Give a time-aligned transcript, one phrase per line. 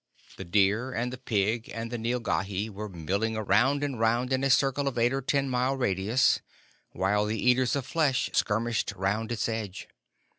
[0.37, 4.49] The deer and the pig and the nilghai were milling round and round in a
[4.49, 6.39] circle of eight or ten miles radius,
[6.89, 9.87] while the Eaters of Flesh skirmished round its edge.